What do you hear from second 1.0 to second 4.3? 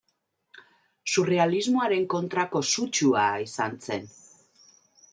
Surrealismoaren kontrako sutsua izan zen.